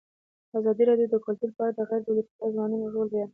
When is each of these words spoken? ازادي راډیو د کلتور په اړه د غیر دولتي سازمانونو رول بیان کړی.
ازادي 0.59 0.83
راډیو 0.89 1.11
د 1.11 1.15
کلتور 1.25 1.49
په 1.55 1.61
اړه 1.63 1.73
د 1.75 1.79
غیر 1.89 2.01
دولتي 2.03 2.31
سازمانونو 2.39 2.85
رول 2.93 3.07
بیان 3.11 3.27
کړی. 3.27 3.29